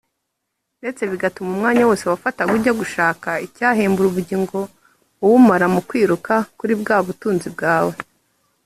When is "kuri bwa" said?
6.57-6.97